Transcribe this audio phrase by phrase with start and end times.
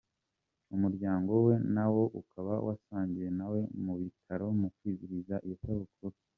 [0.75, 6.15] Umuryango we nawo ukaba wasangiye nawe mu bitaro mu kwizihiza iyo sabukuru.